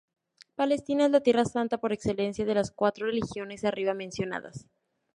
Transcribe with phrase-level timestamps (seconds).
[0.55, 4.65] Palestina es la tierra santa por excelencia de las cuatro religiones arriba mencionadas.